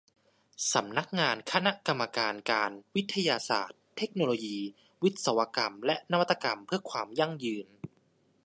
[0.73, 4.59] สำนักงานคณะกรรมการการ วิทยาศาสตร์ เทคโนโลยี
[5.03, 7.67] วิศวกรรม และนวัตกรรม เพื่อความยั่งยืน